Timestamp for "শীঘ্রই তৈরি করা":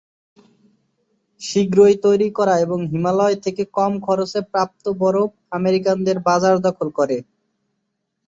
1.41-2.55